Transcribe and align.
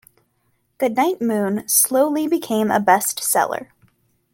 "Goodnight 0.79 1.21
Moon" 1.21 1.69
slowly 1.69 2.27
became 2.27 2.71
a 2.71 2.79
bestseller. 2.79 3.67